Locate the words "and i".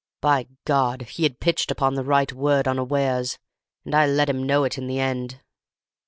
3.85-4.07